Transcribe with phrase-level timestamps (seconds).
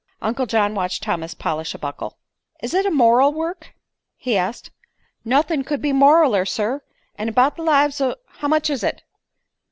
[0.19, 2.17] Uncle John watched Thomas polish a buckle.
[2.63, 3.75] "Is it a moral work?"
[4.17, 4.71] he asked.
[5.23, 6.81] "Nuthin' could be moraler, sir.
[7.19, 9.03] All 'bout the lives o'" "How much is it?"